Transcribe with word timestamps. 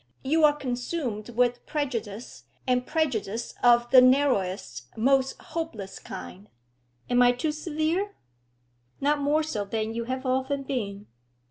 You 0.23 0.43
are 0.45 0.55
consumed 0.55 1.29
with 1.29 1.63
prejudice, 1.67 2.45
and 2.65 2.87
prejudice 2.87 3.53
of 3.61 3.91
the 3.91 4.01
narrowest, 4.01 4.87
most 4.97 5.39
hopeless 5.39 5.99
kind. 5.99 6.49
Am 7.07 7.21
I 7.21 7.33
too 7.33 7.51
severe?' 7.51 8.15
'Not 8.99 9.19
more 9.21 9.43
so 9.43 9.63
than 9.63 9.93
you 9.93 10.05
have 10.05 10.25
often 10.25 10.63
been. 10.63 11.05